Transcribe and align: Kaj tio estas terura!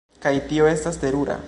Kaj 0.23 0.31
tio 0.53 0.71
estas 0.71 0.99
terura! 1.05 1.39